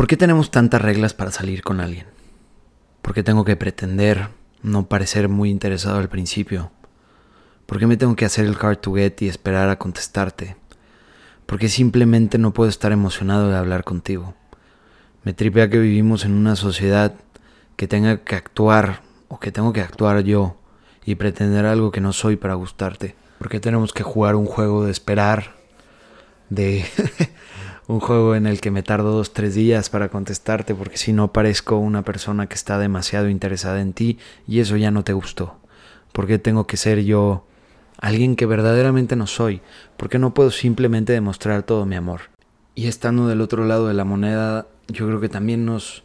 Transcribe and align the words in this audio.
¿Por 0.00 0.06
qué 0.06 0.16
tenemos 0.16 0.50
tantas 0.50 0.80
reglas 0.80 1.12
para 1.12 1.30
salir 1.30 1.62
con 1.62 1.78
alguien? 1.78 2.06
¿Por 3.02 3.12
qué 3.12 3.22
tengo 3.22 3.44
que 3.44 3.56
pretender 3.56 4.28
no 4.62 4.88
parecer 4.88 5.28
muy 5.28 5.50
interesado 5.50 5.98
al 5.98 6.08
principio? 6.08 6.70
¿Por 7.66 7.78
qué 7.78 7.86
me 7.86 7.98
tengo 7.98 8.16
que 8.16 8.24
hacer 8.24 8.46
el 8.46 8.56
hard 8.58 8.78
to 8.78 8.94
get 8.94 9.20
y 9.20 9.28
esperar 9.28 9.68
a 9.68 9.78
contestarte? 9.78 10.56
¿Por 11.44 11.58
qué 11.58 11.68
simplemente 11.68 12.38
no 12.38 12.54
puedo 12.54 12.70
estar 12.70 12.92
emocionado 12.92 13.50
de 13.50 13.58
hablar 13.58 13.84
contigo? 13.84 14.32
Me 15.22 15.34
tripea 15.34 15.68
que 15.68 15.78
vivimos 15.78 16.24
en 16.24 16.32
una 16.32 16.56
sociedad 16.56 17.16
que 17.76 17.86
tenga 17.86 18.24
que 18.24 18.36
actuar 18.36 19.02
o 19.28 19.38
que 19.38 19.52
tengo 19.52 19.74
que 19.74 19.82
actuar 19.82 20.20
yo 20.20 20.56
y 21.04 21.16
pretender 21.16 21.66
algo 21.66 21.90
que 21.90 22.00
no 22.00 22.14
soy 22.14 22.36
para 22.36 22.54
gustarte. 22.54 23.16
¿Por 23.38 23.50
qué 23.50 23.60
tenemos 23.60 23.92
que 23.92 24.02
jugar 24.02 24.34
un 24.34 24.46
juego 24.46 24.86
de 24.86 24.92
esperar? 24.92 25.56
De 26.48 26.86
un 27.90 27.98
juego 27.98 28.36
en 28.36 28.46
el 28.46 28.60
que 28.60 28.70
me 28.70 28.84
tardo 28.84 29.10
dos, 29.10 29.32
tres 29.32 29.56
días 29.56 29.90
para 29.90 30.10
contestarte 30.10 30.76
porque 30.76 30.96
si 30.96 31.12
no 31.12 31.32
parezco 31.32 31.76
una 31.76 32.04
persona 32.04 32.46
que 32.46 32.54
está 32.54 32.78
demasiado 32.78 33.28
interesada 33.28 33.80
en 33.80 33.94
ti 33.94 34.16
y 34.46 34.60
eso 34.60 34.76
ya 34.76 34.92
no 34.92 35.02
te 35.02 35.12
gustó. 35.12 35.56
¿Por 36.12 36.28
qué 36.28 36.38
tengo 36.38 36.68
que 36.68 36.76
ser 36.76 37.02
yo 37.02 37.44
alguien 37.98 38.36
que 38.36 38.46
verdaderamente 38.46 39.16
no 39.16 39.26
soy? 39.26 39.60
¿Por 39.96 40.08
qué 40.08 40.20
no 40.20 40.34
puedo 40.34 40.52
simplemente 40.52 41.12
demostrar 41.12 41.64
todo 41.64 41.84
mi 41.84 41.96
amor? 41.96 42.22
Y 42.76 42.86
estando 42.86 43.26
del 43.26 43.40
otro 43.40 43.64
lado 43.64 43.88
de 43.88 43.94
la 43.94 44.04
moneda, 44.04 44.68
yo 44.86 45.08
creo 45.08 45.20
que 45.20 45.28
también 45.28 45.66
nos 45.66 46.04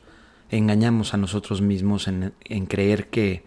engañamos 0.49 1.13
a 1.13 1.17
nosotros 1.17 1.61
mismos 1.61 2.07
en, 2.07 2.33
en 2.45 2.65
creer 2.65 3.09
que 3.09 3.43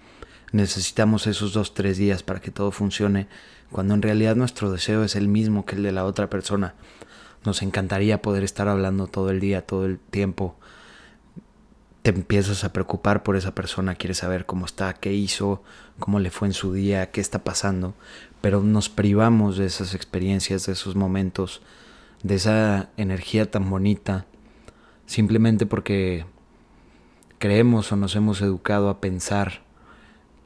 necesitamos 0.52 1.26
esos 1.26 1.54
dos, 1.54 1.74
tres 1.74 1.98
días 1.98 2.22
para 2.22 2.40
que 2.40 2.52
todo 2.52 2.70
funcione, 2.70 3.26
cuando 3.72 3.94
en 3.94 4.02
realidad 4.02 4.36
nuestro 4.36 4.70
deseo 4.70 5.02
es 5.02 5.16
el 5.16 5.26
mismo 5.26 5.66
que 5.66 5.74
el 5.74 5.82
de 5.82 5.90
la 5.90 6.04
otra 6.04 6.30
persona 6.30 6.76
nos 7.44 7.62
encantaría 7.62 8.22
poder 8.22 8.44
estar 8.44 8.68
hablando 8.68 9.06
todo 9.06 9.30
el 9.30 9.40
día, 9.40 9.66
todo 9.66 9.86
el 9.86 9.98
tiempo. 9.98 10.56
Te 12.02 12.10
empiezas 12.10 12.64
a 12.64 12.72
preocupar 12.72 13.22
por 13.22 13.36
esa 13.36 13.54
persona, 13.54 13.94
quieres 13.94 14.18
saber 14.18 14.46
cómo 14.46 14.66
está, 14.66 14.94
qué 14.94 15.12
hizo, 15.12 15.62
cómo 15.98 16.20
le 16.20 16.30
fue 16.30 16.48
en 16.48 16.54
su 16.54 16.72
día, 16.72 17.10
qué 17.10 17.20
está 17.20 17.44
pasando, 17.44 17.94
pero 18.40 18.62
nos 18.62 18.88
privamos 18.88 19.58
de 19.58 19.66
esas 19.66 19.94
experiencias, 19.94 20.66
de 20.66 20.72
esos 20.72 20.96
momentos, 20.96 21.60
de 22.22 22.36
esa 22.36 22.88
energía 22.96 23.50
tan 23.50 23.68
bonita, 23.68 24.26
simplemente 25.06 25.66
porque 25.66 26.24
creemos 27.38 27.92
o 27.92 27.96
nos 27.96 28.16
hemos 28.16 28.40
educado 28.40 28.88
a 28.88 29.00
pensar 29.00 29.62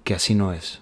que 0.05 0.14
así 0.14 0.34
no 0.34 0.52
es. 0.52 0.80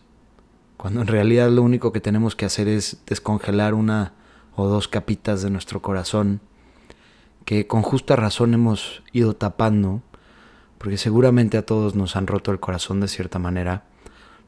Cuando 0.77 1.03
en 1.03 1.09
realidad 1.09 1.51
lo 1.51 1.63
único 1.63 1.93
que 1.93 2.01
tenemos 2.01 2.35
que 2.35 2.47
hacer 2.47 2.67
es 2.69 2.99
descongelar 3.07 3.75
una 3.75 4.15
o 4.57 4.67
dos 4.69 4.89
capitas 4.89 5.43
de 5.43 5.51
nuestro 5.51 5.81
corazón 5.83 6.41
que 7.45 7.67
con 7.67 7.83
justa 7.83 8.17
razón 8.17 8.55
hemos 8.55 9.03
ido 9.13 9.35
tapando, 9.35 10.03
porque 10.79 10.99
seguramente 10.99 11.59
a 11.59 11.67
todos 11.67 11.95
nos 11.95 12.17
han 12.17 12.27
roto 12.27 12.53
el 12.53 12.61
corazón 12.61 13.01
de 13.01 13.09
cierta 13.09 13.39
manera, 13.39 13.85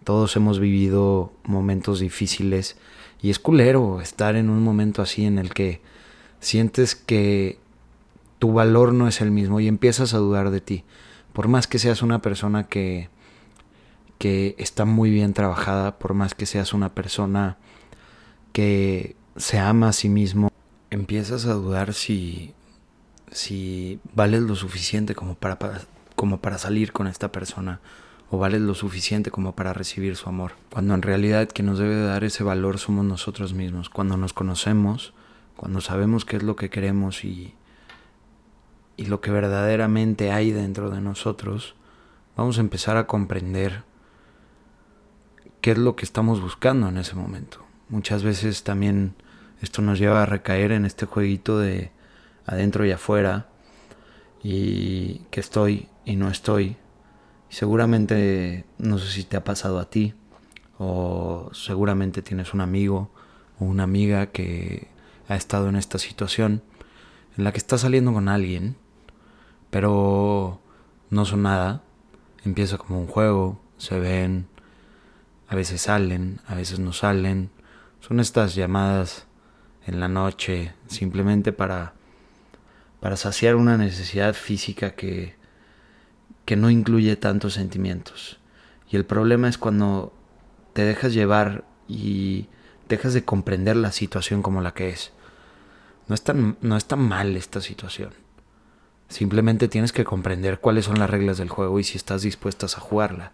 todos 0.05 0.37
hemos 0.37 0.61
vivido 0.61 1.33
momentos 1.45 2.01
difíciles 2.01 2.77
y 3.21 3.31
es 3.31 3.39
culero 3.39 4.01
estar 4.01 4.37
en 4.37 4.51
un 4.51 4.63
momento 4.63 5.03
así 5.03 5.25
en 5.25 5.39
el 5.39 5.55
que 5.55 5.81
sientes 6.41 6.95
que 6.95 7.59
tu 8.39 8.53
valor 8.53 8.93
no 8.93 9.09
es 9.09 9.21
el 9.21 9.31
mismo 9.31 9.61
y 9.61 9.69
empiezas 9.69 10.15
a 10.15 10.19
dudar 10.19 10.51
de 10.51 10.61
ti, 10.61 10.85
por 11.33 11.49
más 11.49 11.67
que 11.67 11.79
seas 11.79 12.03
una 12.03 12.21
persona 12.21 12.69
que 12.69 13.09
que 14.23 14.55
está 14.57 14.85
muy 14.85 15.11
bien 15.11 15.33
trabajada, 15.35 15.99
por 15.99 16.15
más 16.15 16.37
que 16.37 16.47
seas 16.47 16.75
una 16.75 16.95
persona 16.95 17.57
que 18.53 19.17
se 19.37 19.59
ama 19.59 19.89
a 19.89 19.93
sí 19.93 20.09
mismo, 20.09 20.51
empiezas 20.91 21.47
a 21.47 21.55
dudar 21.55 21.95
si, 21.95 22.55
si 23.31 24.01
vales 24.15 24.43
lo 24.43 24.55
suficiente 24.57 25.15
como 25.15 25.35
para, 25.35 25.59
como 26.17 26.41
para 26.41 26.59
salir 26.59 26.93
con 26.93 27.07
esta 27.07 27.33
persona 27.33 27.81
o 28.31 28.39
vales 28.39 28.63
lo 28.63 28.75
suficiente 28.75 29.31
como 29.31 29.55
para 29.55 29.73
recibir 29.73 30.17
su 30.17 30.29
amor. 30.29 30.53
Cuando 30.71 30.95
en 30.95 31.03
realidad 31.03 31.49
quien 31.53 31.67
nos 31.67 31.79
debe 31.79 32.03
dar 32.03 32.25
ese 32.25 32.43
valor 32.43 32.79
somos 32.79 33.05
nosotros 33.05 33.53
mismos. 33.53 33.91
Cuando 33.91 34.17
nos 34.17 34.33
conocemos, 34.33 35.13
cuando 35.57 35.83
sabemos 35.83 36.25
qué 36.25 36.37
es 36.39 36.43
lo 36.43 36.57
que 36.57 36.71
queremos 36.71 37.25
y, 37.25 37.55
y 38.97 39.05
lo 39.07 39.21
que 39.21 39.31
verdaderamente 39.31 40.33
hay 40.33 40.51
dentro 40.51 40.89
de 40.89 41.03
nosotros, 41.03 41.75
vamos 42.35 42.57
a 42.57 42.63
empezar 42.63 42.97
a 42.97 43.07
comprender 43.07 43.85
qué 45.61 45.73
es 45.73 45.79
lo 45.79 45.95
que 45.95 46.05
estamos 46.05 46.41
buscando 46.41 46.89
en 46.89 46.97
ese 46.97 47.15
momento. 47.15 47.59
Muchas 47.91 48.23
veces 48.23 48.65
también 48.65 49.15
esto 49.63 49.81
nos 49.81 49.99
lleva 49.99 50.23
a 50.23 50.27
recaer 50.27 50.73
en 50.73 50.85
este 50.85 51.07
jueguito 51.07 51.59
de 51.59 51.93
adentro 52.47 52.85
y 52.85 52.91
afuera 52.91 53.47
y 54.43 55.21
que 55.31 55.41
estoy 55.41 55.89
y 56.05 56.17
no 56.17 56.29
estoy. 56.29 56.77
seguramente, 57.49 58.65
no 58.79 58.99
sé 58.99 59.11
si 59.13 59.25
te 59.25 59.37
ha 59.37 59.45
pasado 59.45 59.79
a 59.79 59.89
ti 59.89 60.15
o 60.79 61.51
seguramente 61.53 62.23
tienes 62.23 62.55
un 62.55 62.61
amigo 62.61 63.11
o 63.59 63.65
una 63.65 63.85
amiga 63.85 64.27
que 64.27 64.89
ha 65.29 65.37
estado 65.37 65.69
en 65.69 65.77
esta 65.77 65.99
situación 65.99 66.63
en 67.37 67.45
la 67.45 67.53
que 67.53 67.59
está 67.59 67.79
saliendo 67.79 68.13
con 68.13 68.29
alguien, 68.29 68.77
pero 69.71 70.61
no 71.11 71.25
son 71.25 71.43
nada. 71.43 71.83
Empieza 72.45 72.79
como 72.79 73.01
un 73.01 73.07
juego, 73.07 73.61
se 73.79 74.01
ven, 74.01 74.49
a 75.49 75.55
veces 75.55 75.83
salen, 75.83 76.41
a 76.47 76.55
veces 76.55 76.79
no 76.79 76.93
salen. 76.93 77.51
Son 78.01 78.19
estas 78.19 78.55
llamadas 78.55 79.27
en 79.87 80.01
la 80.01 80.09
noche, 80.09 80.75
simplemente 80.87 81.53
para, 81.53 81.95
para 83.01 83.17
saciar 83.17 83.57
una 83.57 83.77
necesidad 83.77 84.35
física 84.35 84.95
que, 84.95 85.35
que 86.45 86.57
no 86.57 86.71
incluye 86.71 87.17
tantos 87.17 87.55
sentimientos. 87.55 88.39
Y 88.91 88.97
el 88.97 89.05
problema 89.05 89.49
es 89.49 89.59
cuando 89.59 90.13
te 90.73 90.85
dejas 90.85 91.15
llevar 91.15 91.65
y 91.89 92.47
dejas 92.89 93.15
de 93.15 93.25
comprender 93.25 93.77
la 93.77 93.93
situación 93.93 94.43
como 94.43 94.61
la 94.61 94.75
que 94.75 94.91
es. 94.91 95.13
No 96.09 96.15
es 96.15 96.23
tan, 96.23 96.57
no 96.61 96.77
es 96.77 96.85
tan 96.85 97.01
mal 97.01 97.37
esta 97.37 97.61
situación. 97.61 98.11
Simplemente 99.09 99.69
tienes 99.69 99.93
que 99.93 100.05
comprender 100.05 100.59
cuáles 100.59 100.87
son 100.87 100.99
las 100.99 101.11
reglas 101.11 101.39
del 101.39 101.49
juego 101.49 101.79
y 101.79 101.85
si 101.85 101.97
estás 101.97 102.23
dispuestas 102.23 102.77
a 102.77 102.81
jugarla. 102.81 103.33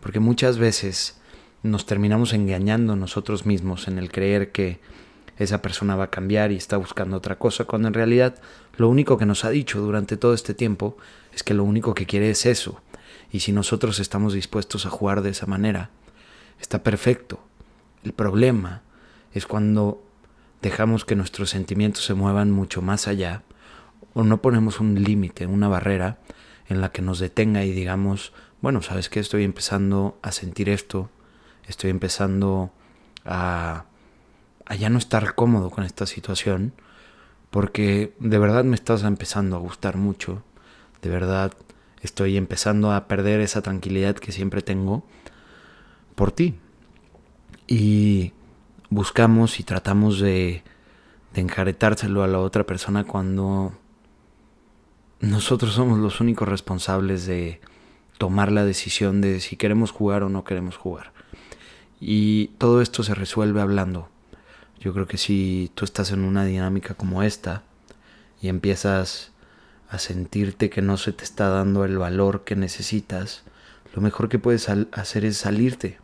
Porque 0.00 0.20
muchas 0.20 0.58
veces 0.58 1.18
nos 1.62 1.86
terminamos 1.86 2.34
engañando 2.34 2.94
nosotros 2.94 3.46
mismos 3.46 3.88
en 3.88 3.98
el 3.98 4.12
creer 4.12 4.52
que 4.52 4.80
esa 5.38 5.62
persona 5.62 5.96
va 5.96 6.04
a 6.04 6.10
cambiar 6.10 6.52
y 6.52 6.56
está 6.56 6.76
buscando 6.76 7.16
otra 7.16 7.38
cosa, 7.38 7.64
cuando 7.64 7.88
en 7.88 7.94
realidad 7.94 8.36
lo 8.76 8.88
único 8.88 9.18
que 9.18 9.26
nos 9.26 9.44
ha 9.44 9.50
dicho 9.50 9.80
durante 9.80 10.16
todo 10.16 10.34
este 10.34 10.54
tiempo 10.54 10.96
es 11.32 11.42
que 11.42 11.54
lo 11.54 11.64
único 11.64 11.94
que 11.94 12.06
quiere 12.06 12.30
es 12.30 12.46
eso. 12.46 12.80
Y 13.32 13.40
si 13.40 13.52
nosotros 13.52 13.98
estamos 13.98 14.32
dispuestos 14.32 14.86
a 14.86 14.90
jugar 14.90 15.22
de 15.22 15.30
esa 15.30 15.46
manera, 15.46 15.90
está 16.60 16.82
perfecto. 16.82 17.40
El 18.04 18.12
problema 18.12 18.82
es 19.32 19.46
cuando 19.46 20.02
dejamos 20.62 21.04
que 21.04 21.16
nuestros 21.16 21.50
sentimientos 21.50 22.04
se 22.04 22.14
muevan 22.14 22.50
mucho 22.50 22.80
más 22.80 23.08
allá 23.08 23.42
o 24.14 24.22
no 24.22 24.40
ponemos 24.40 24.80
un 24.80 25.02
límite, 25.02 25.46
una 25.46 25.68
barrera 25.68 26.18
en 26.68 26.80
la 26.80 26.92
que 26.92 27.02
nos 27.02 27.18
detenga 27.18 27.64
y 27.64 27.72
digamos, 27.72 28.32
bueno, 28.62 28.80
sabes 28.80 29.08
que 29.08 29.20
estoy 29.20 29.44
empezando 29.44 30.16
a 30.22 30.32
sentir 30.32 30.68
esto, 30.68 31.10
estoy 31.66 31.90
empezando 31.90 32.70
a 33.24 33.84
a 34.66 34.74
ya 34.74 34.90
no 34.90 34.98
estar 34.98 35.34
cómodo 35.34 35.70
con 35.70 35.84
esta 35.84 36.06
situación, 36.06 36.72
porque 37.50 38.14
de 38.18 38.38
verdad 38.38 38.64
me 38.64 38.74
estás 38.74 39.02
empezando 39.02 39.56
a 39.56 39.60
gustar 39.60 39.96
mucho, 39.96 40.42
de 41.02 41.10
verdad 41.10 41.52
estoy 42.02 42.36
empezando 42.36 42.92
a 42.92 43.06
perder 43.08 43.40
esa 43.40 43.62
tranquilidad 43.62 44.16
que 44.16 44.32
siempre 44.32 44.62
tengo 44.62 45.04
por 46.14 46.32
ti. 46.32 46.54
Y 47.66 48.32
buscamos 48.90 49.58
y 49.58 49.62
tratamos 49.62 50.20
de, 50.20 50.62
de 51.32 51.40
enjaretárselo 51.40 52.22
a 52.22 52.28
la 52.28 52.40
otra 52.40 52.64
persona 52.64 53.04
cuando 53.04 53.72
nosotros 55.20 55.72
somos 55.72 55.98
los 55.98 56.20
únicos 56.20 56.46
responsables 56.46 57.26
de 57.26 57.60
tomar 58.18 58.52
la 58.52 58.64
decisión 58.64 59.20
de 59.20 59.40
si 59.40 59.56
queremos 59.56 59.90
jugar 59.90 60.22
o 60.22 60.28
no 60.28 60.44
queremos 60.44 60.76
jugar. 60.76 61.12
Y 62.00 62.48
todo 62.58 62.82
esto 62.82 63.02
se 63.02 63.14
resuelve 63.14 63.60
hablando, 63.60 64.08
yo 64.84 64.92
creo 64.92 65.06
que 65.06 65.16
si 65.16 65.70
tú 65.74 65.86
estás 65.86 66.12
en 66.12 66.24
una 66.24 66.44
dinámica 66.44 66.92
como 66.92 67.22
esta 67.22 67.62
y 68.42 68.48
empiezas 68.48 69.32
a 69.88 69.98
sentirte 69.98 70.68
que 70.68 70.82
no 70.82 70.98
se 70.98 71.14
te 71.14 71.24
está 71.24 71.48
dando 71.48 71.86
el 71.86 71.96
valor 71.96 72.44
que 72.44 72.54
necesitas, 72.54 73.44
lo 73.94 74.02
mejor 74.02 74.28
que 74.28 74.38
puedes 74.38 74.68
hacer 74.68 75.24
es 75.24 75.38
salirte, 75.38 75.96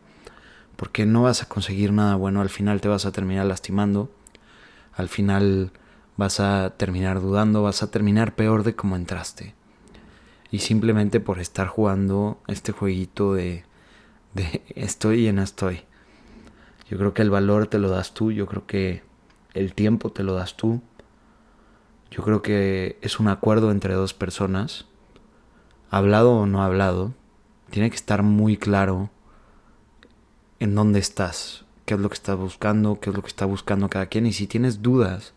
porque 0.77 1.05
no 1.05 1.21
vas 1.21 1.43
a 1.43 1.47
conseguir 1.47 1.93
nada 1.93 2.15
bueno, 2.15 2.41
al 2.41 2.49
final 2.49 2.81
te 2.81 2.87
vas 2.87 3.05
a 3.05 3.11
terminar 3.11 3.45
lastimando, 3.45 4.09
al 4.93 5.09
final 5.09 5.71
vas 6.17 6.39
a 6.39 6.73
terminar 6.75 7.21
dudando, 7.21 7.61
vas 7.61 7.83
a 7.83 7.91
terminar 7.91 8.33
peor 8.33 8.63
de 8.63 8.75
como 8.75 8.95
entraste. 8.95 9.53
Y 10.49 10.59
simplemente 10.59 11.19
por 11.19 11.39
estar 11.39 11.67
jugando 11.67 12.41
este 12.47 12.71
jueguito 12.71 13.35
de, 13.35 13.63
de 14.33 14.63
estoy 14.73 15.27
y 15.27 15.31
no 15.31 15.43
estoy. 15.43 15.83
Yo 16.91 16.97
creo 16.97 17.13
que 17.13 17.21
el 17.21 17.29
valor 17.29 17.67
te 17.67 17.79
lo 17.79 17.87
das 17.87 18.13
tú, 18.13 18.33
yo 18.33 18.45
creo 18.47 18.67
que 18.67 19.01
el 19.53 19.73
tiempo 19.73 20.11
te 20.11 20.23
lo 20.23 20.33
das 20.33 20.57
tú. 20.57 20.81
Yo 22.11 22.21
creo 22.21 22.41
que 22.41 22.99
es 23.01 23.17
un 23.17 23.29
acuerdo 23.29 23.71
entre 23.71 23.93
dos 23.93 24.13
personas, 24.13 24.87
hablado 25.89 26.33
o 26.33 26.45
no 26.45 26.61
hablado, 26.61 27.13
tiene 27.69 27.89
que 27.89 27.95
estar 27.95 28.23
muy 28.23 28.57
claro 28.57 29.09
en 30.59 30.75
dónde 30.75 30.99
estás, 30.99 31.63
qué 31.85 31.93
es 31.93 31.99
lo 32.01 32.09
que 32.09 32.15
estás 32.15 32.35
buscando, 32.35 32.99
qué 32.99 33.09
es 33.09 33.15
lo 33.15 33.21
que 33.21 33.29
está 33.29 33.45
buscando 33.45 33.89
cada 33.89 34.07
quien. 34.07 34.25
Y 34.25 34.33
si 34.33 34.45
tienes 34.45 34.81
dudas 34.81 35.33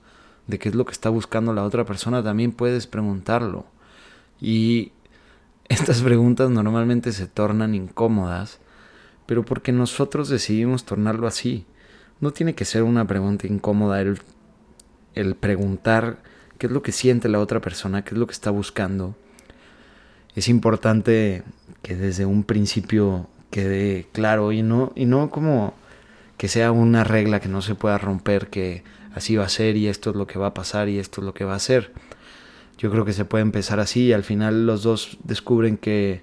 de 0.49 0.59
qué 0.59 0.71
es 0.71 0.75
lo 0.75 0.85
que 0.85 0.93
está 0.93 1.09
buscando 1.09 1.53
la 1.53 1.63
otra 1.63 1.85
persona, 1.85 2.21
también 2.25 2.51
puedes 2.51 2.89
preguntarlo. 2.89 3.65
Y 4.41 4.91
estas 5.69 6.03
preguntas 6.03 6.51
normalmente 6.51 7.13
se 7.13 7.29
tornan 7.29 7.77
incómodas, 7.77 8.59
pero 9.27 9.45
porque 9.45 9.73
nosotros 9.73 10.29
decidimos 10.29 10.85
tornarlo 10.85 11.27
así. 11.27 11.67
No 12.21 12.33
tiene 12.33 12.55
que 12.55 12.65
ser 12.65 12.83
una 12.83 13.07
pregunta 13.07 13.47
incómoda 13.47 14.01
el, 14.01 14.19
el 15.15 15.35
preguntar 15.35 16.19
qué 16.59 16.67
es 16.67 16.73
lo 16.73 16.83
que 16.83 16.93
siente 16.93 17.29
la 17.29 17.41
otra 17.41 17.61
persona, 17.61 18.05
qué 18.05 18.15
es 18.15 18.19
lo 18.19 18.27
que 18.27 18.33
está 18.33 18.51
buscando. 18.51 19.17
Es 20.35 20.49
importante 20.49 21.43
que 21.83 21.97
desde 21.97 22.27
un 22.27 22.45
principio 22.45 23.29
quede 23.51 24.09
claro 24.13 24.53
y 24.53 24.63
no, 24.63 24.93
y 24.97 25.07
no 25.07 25.31
como 25.31 25.75
que 26.37 26.49
sea 26.49 26.73
una 26.73 27.05
regla 27.05 27.41
que 27.41 27.49
no 27.49 27.63
se 27.63 27.75
pueda 27.75 27.99
romper, 27.99 28.49
que 28.49 28.83
así 29.15 29.37
va 29.37 29.45
a 29.45 29.49
ser 29.49 29.77
y 29.77 29.87
esto 29.87 30.11
es 30.11 30.17
lo 30.17 30.27
que 30.27 30.39
va 30.39 30.49
a 30.49 30.55
pasar 30.55 30.89
y 30.89 30.99
esto 30.99 31.21
es 31.21 31.25
lo 31.25 31.35
que 31.35 31.45
va 31.45 31.55
a 31.55 31.61
ser. 31.61 31.93
Yo 32.79 32.91
creo 32.91 33.05
que 33.05 33.13
se 33.13 33.25
puede 33.25 33.43
empezar 33.43 33.79
así 33.79 34.07
y 34.07 34.13
al 34.13 34.25
final 34.25 34.67
los 34.67 34.83
dos 34.83 35.19
descubren 35.23 35.77
que 35.77 36.23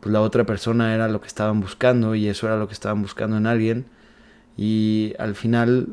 pues, 0.00 0.12
la 0.12 0.20
otra 0.20 0.44
persona 0.44 0.94
era 0.94 1.08
lo 1.08 1.20
que 1.20 1.28
estaban 1.28 1.60
buscando 1.60 2.14
y 2.14 2.28
eso 2.28 2.46
era 2.46 2.56
lo 2.56 2.66
que 2.66 2.74
estaban 2.74 3.02
buscando 3.02 3.36
en 3.36 3.46
alguien 3.46 3.86
y 4.56 5.14
al 5.18 5.34
final 5.34 5.88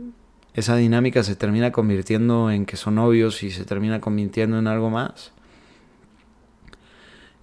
esa 0.53 0.75
dinámica 0.75 1.23
se 1.23 1.35
termina 1.35 1.71
convirtiendo 1.71 2.49
en 2.49 2.65
que 2.65 2.77
son 2.77 2.95
novios 2.95 3.43
y 3.43 3.51
se 3.51 3.63
termina 3.63 4.01
convirtiendo 4.01 4.57
en 4.57 4.67
algo 4.67 4.89
más. 4.89 5.31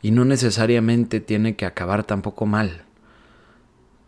Y 0.03 0.11
no 0.11 0.25
necesariamente 0.25 1.21
tiene 1.21 1.55
que 1.55 1.65
acabar 1.65 2.05
tampoco 2.05 2.45
mal. 2.45 2.83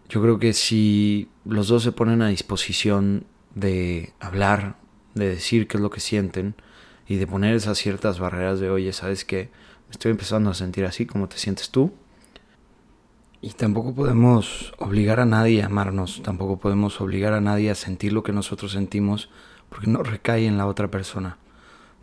Yo 0.08 0.20
creo 0.20 0.38
que 0.38 0.52
si 0.52 1.28
los 1.44 1.68
dos 1.68 1.84
se 1.84 1.92
ponen 1.92 2.20
a 2.20 2.28
disposición 2.28 3.24
de 3.54 4.12
hablar, 4.20 4.76
de 5.14 5.28
decir 5.28 5.68
qué 5.68 5.76
es 5.76 5.82
lo 5.82 5.90
que 5.90 6.00
sienten 6.00 6.54
y 7.06 7.16
de 7.16 7.26
poner 7.26 7.54
esas 7.54 7.78
ciertas 7.78 8.18
barreras 8.18 8.60
de, 8.60 8.70
oye, 8.70 8.92
¿sabes 8.92 9.24
qué? 9.24 9.50
Me 9.86 9.92
estoy 9.92 10.10
empezando 10.10 10.50
a 10.50 10.54
sentir 10.54 10.84
así, 10.84 11.06
¿cómo 11.06 11.28
te 11.28 11.38
sientes 11.38 11.70
tú? 11.70 11.92
Y 13.40 13.50
tampoco 13.50 13.94
podemos 13.94 14.72
obligar 14.78 15.20
a 15.20 15.26
nadie 15.26 15.62
a 15.62 15.66
amarnos, 15.66 16.22
tampoco 16.22 16.58
podemos 16.58 17.00
obligar 17.00 17.32
a 17.32 17.40
nadie 17.40 17.70
a 17.70 17.74
sentir 17.74 18.12
lo 18.12 18.22
que 18.22 18.32
nosotros 18.32 18.72
sentimos, 18.72 19.28
porque 19.68 19.88
no 19.88 20.02
recae 20.02 20.46
en 20.46 20.56
la 20.56 20.66
otra 20.66 20.90
persona. 20.90 21.38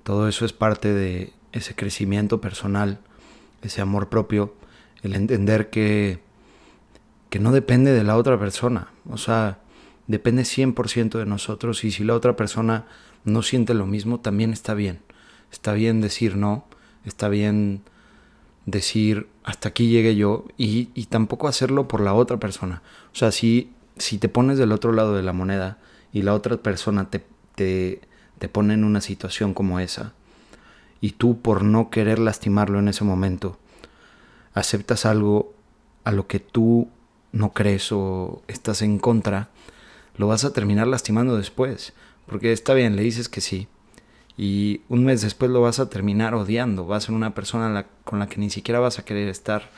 Todo 0.04 0.28
eso 0.28 0.46
es 0.46 0.54
parte 0.54 0.94
de 0.94 1.34
ese 1.52 1.76
crecimiento 1.76 2.40
personal, 2.40 3.00
ese 3.62 3.82
amor 3.82 4.10
propio, 4.10 4.54
el 5.02 5.16
entender 5.16 5.70
que, 5.70 6.20
que 7.30 7.40
no 7.40 7.52
depende 7.52 7.94
de 7.94 8.04
la 8.04 8.16
otra 8.18 8.38
persona, 8.40 8.90
o 9.10 9.18
sea, 9.18 9.60
depende 10.08 10.44
100% 10.44 11.18
de 11.18 11.26
nosotros 11.26 11.84
y 11.84 11.92
si 11.92 12.04
la 12.04 12.16
otra 12.16 12.36
persona 12.36 12.86
no 13.24 13.42
siente 13.42 13.74
lo 13.74 13.86
mismo, 13.86 14.20
también 14.20 14.52
está 14.52 14.74
bien. 14.74 15.00
Está 15.52 15.74
bien 15.74 16.02
decir 16.02 16.36
no, 16.36 16.66
está 17.06 17.30
bien 17.30 17.82
decir 18.66 19.28
hasta 19.44 19.70
aquí 19.70 19.90
llegué 19.90 20.16
yo 20.16 20.46
y, 20.58 20.86
tampoco 21.06 21.48
hacerlo 21.48 21.88
por 21.88 22.02
la 22.02 22.14
otra 22.14 22.38
persona. 22.38 22.82
O 23.12 23.16
sea, 23.16 23.32
si, 23.32 23.72
si 23.98 24.18
te 24.18 24.30
pones 24.30 24.58
del 24.58 24.72
otro 24.72 24.92
lado 24.94 25.16
de 25.16 25.24
la 25.24 25.34
moneda 25.34 25.78
y 26.12 26.22
la 26.22 26.34
otra 26.34 26.58
persona 26.58 27.10
te, 27.10 27.24
te, 27.56 28.02
te 28.40 28.50
pone 28.50 28.74
en 28.74 28.84
una 28.84 29.02
situación 29.02 29.54
como 29.54 29.80
esa 29.80 30.14
y 31.02 31.12
tú 31.12 31.42
por 31.42 31.64
no 31.64 31.90
querer 31.90 32.20
lastimarlo 32.20 32.80
en 32.80 32.88
ese 32.88 33.04
momento, 33.04 33.58
aceptas 34.54 35.06
algo 35.06 35.54
a 36.06 36.12
lo 36.12 36.28
que 36.28 36.40
tú 36.40 36.88
no 37.32 37.52
crees 37.52 37.92
o 37.92 38.42
estás 38.48 38.82
en 38.82 39.00
contra, 39.00 39.50
lo 40.16 40.28
vas 40.28 40.46
a 40.46 40.54
terminar 40.54 40.88
lastimando 40.88 41.36
después. 41.36 41.94
Porque 42.26 42.54
está 42.54 42.74
bien, 42.74 42.96
le 42.96 43.04
dices 43.04 43.28
que 43.28 43.42
sí, 43.42 43.68
y 44.38 44.82
un 44.90 45.06
mes 45.06 45.22
después 45.22 45.52
lo 45.52 45.62
vas 45.62 45.80
a 45.80 45.90
terminar 45.90 46.34
odiando, 46.34 46.86
vas 46.86 47.04
a 47.04 47.08
ser 47.08 47.16
una 47.16 47.36
persona 47.36 47.86
con 48.04 48.20
la 48.20 48.28
que 48.28 48.40
ni 48.40 48.50
siquiera 48.50 48.80
vas 48.80 49.00
a 49.00 49.06
querer 49.06 49.28
estar, 49.28 49.70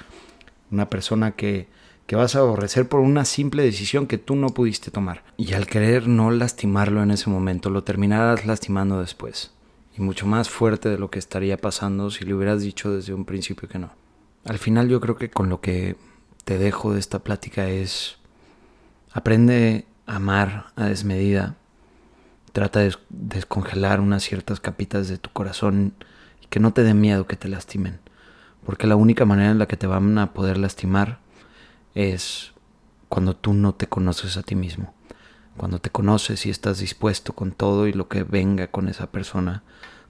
una 0.71 0.89
persona 0.89 1.31
que, 1.31 1.67
que 2.07 2.15
vas 2.15 2.35
a 2.35 2.39
aborrecer 2.39 2.87
por 2.87 3.01
una 3.01 3.25
simple 3.25 3.63
decisión 3.63 4.07
que 4.07 4.17
tú 4.17 4.35
no 4.35 4.49
pudiste 4.49 4.91
tomar. 4.91 5.23
Y 5.37 5.53
al 5.53 5.67
querer 5.67 6.07
no 6.07 6.31
lastimarlo 6.31 7.03
en 7.03 7.11
ese 7.11 7.29
momento, 7.29 7.69
lo 7.69 7.83
terminarás 7.83 8.45
lastimando 8.45 8.99
después. 8.99 9.51
Y 9.97 10.01
mucho 10.01 10.25
más 10.25 10.49
fuerte 10.49 10.89
de 10.89 10.97
lo 10.97 11.09
que 11.09 11.19
estaría 11.19 11.57
pasando 11.57 12.09
si 12.11 12.25
le 12.25 12.33
hubieras 12.33 12.61
dicho 12.61 12.91
desde 12.91 13.13
un 13.13 13.25
principio 13.25 13.67
que 13.67 13.79
no. 13.79 13.91
Al 14.45 14.57
final 14.57 14.87
yo 14.89 15.01
creo 15.01 15.17
que 15.17 15.29
con 15.29 15.49
lo 15.49 15.61
que 15.61 15.95
te 16.43 16.57
dejo 16.57 16.93
de 16.93 16.99
esta 16.99 17.19
plática 17.19 17.69
es 17.69 18.17
aprende 19.11 19.85
a 20.05 20.17
amar 20.17 20.67
a 20.75 20.85
desmedida 20.85 21.55
Trata 22.55 22.79
de 22.79 22.95
descongelar 23.09 23.99
unas 23.99 24.23
ciertas 24.23 24.61
capitas 24.61 25.09
de 25.09 25.17
tu 25.17 25.29
corazón 25.29 25.93
y 26.41 26.47
que 26.47 26.61
no 26.61 26.71
te 26.71 26.83
dé 26.83 26.93
miedo 26.93 27.27
que 27.27 27.35
te 27.35 27.49
lastimen. 27.49 27.99
Porque 28.65 28.87
la 28.87 28.95
única 28.95 29.25
manera 29.25 29.51
en 29.51 29.59
la 29.59 29.65
que 29.65 29.75
te 29.75 29.87
van 29.87 30.17
a 30.17 30.31
poder 30.31 30.57
lastimar 30.57 31.19
es 31.95 32.53
cuando 33.09 33.35
tú 33.35 33.53
no 33.53 33.75
te 33.75 33.87
conoces 33.87 34.37
a 34.37 34.41
ti 34.41 34.55
mismo. 34.55 34.93
Cuando 35.57 35.79
te 35.79 35.89
conoces 35.89 36.45
y 36.45 36.49
estás 36.49 36.79
dispuesto 36.79 37.33
con 37.33 37.51
todo 37.51 37.87
y 37.87 37.91
lo 37.91 38.07
que 38.07 38.23
venga 38.23 38.67
con 38.67 38.87
esa 38.87 39.11
persona, 39.11 39.63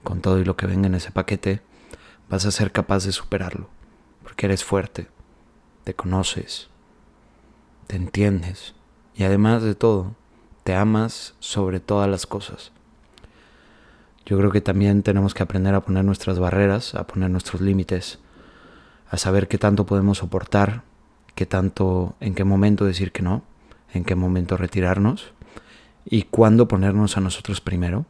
con 0.04 0.20
todo 0.20 0.38
y 0.38 0.44
lo 0.44 0.56
que 0.56 0.68
venga 0.68 0.86
en 0.86 0.94
ese 0.94 1.10
paquete, 1.10 1.62
vas 2.30 2.46
a 2.46 2.52
ser 2.52 2.70
capaz 2.70 3.04
de 3.04 3.10
superarlo. 3.10 3.68
Porque 4.22 4.46
eres 4.46 4.62
fuerte, 4.62 5.08
te 5.82 5.94
conoces, 5.94 6.68
te 7.88 7.96
entiendes 7.96 8.76
y 9.16 9.24
además 9.24 9.64
de 9.64 9.74
todo, 9.74 10.14
te 10.66 10.74
amas 10.74 11.36
sobre 11.38 11.78
todas 11.78 12.10
las 12.10 12.26
cosas. 12.26 12.72
Yo 14.24 14.36
creo 14.36 14.50
que 14.50 14.60
también 14.60 15.04
tenemos 15.04 15.32
que 15.32 15.44
aprender 15.44 15.76
a 15.76 15.82
poner 15.82 16.04
nuestras 16.04 16.40
barreras, 16.40 16.96
a 16.96 17.06
poner 17.06 17.30
nuestros 17.30 17.60
límites, 17.60 18.18
a 19.08 19.16
saber 19.16 19.46
qué 19.46 19.58
tanto 19.58 19.86
podemos 19.86 20.18
soportar, 20.18 20.82
qué 21.36 21.46
tanto, 21.46 22.16
en 22.18 22.34
qué 22.34 22.42
momento 22.42 22.84
decir 22.84 23.12
que 23.12 23.22
no, 23.22 23.44
en 23.94 24.04
qué 24.04 24.16
momento 24.16 24.56
retirarnos 24.56 25.30
y 26.04 26.22
cuándo 26.22 26.66
ponernos 26.66 27.16
a 27.16 27.20
nosotros 27.20 27.60
primero, 27.60 28.04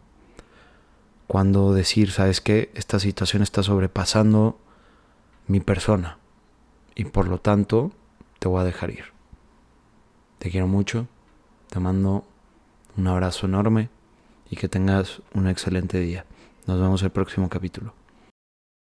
cuándo 1.27 1.75
decir, 1.75 2.11
sabes 2.11 2.41
qué, 2.41 2.71
esta 2.75 2.99
situación 2.99 3.43
está 3.43 3.63
sobrepasando 3.63 4.59
mi 5.47 5.61
persona 5.61 6.17
y 6.95 7.05
por 7.05 7.29
lo 7.29 7.37
tanto 7.37 7.93
te 8.39 8.49
voy 8.49 8.63
a 8.63 8.65
dejar 8.65 8.93
ir. 8.93 9.05
Te 10.39 10.51
quiero 10.51 10.69
mucho, 10.69 11.07
te 11.69 11.81
mando 11.81 12.25
un 12.97 13.07
abrazo 13.07 13.47
enorme 13.47 13.89
y 14.51 14.57
que 14.57 14.69
tengas 14.69 15.23
un 15.35 15.49
excelente 15.49 16.01
día. 16.01 16.25
Nos 16.67 16.81
vemos 16.81 17.03
el 17.03 17.11
próximo 17.11 17.49
capítulo. 17.49 17.93